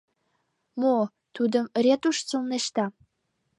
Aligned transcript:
Мо, 0.81 0.95
тудым 1.35 1.65
ретушь 1.83 2.21
сылнешта? 2.27 2.85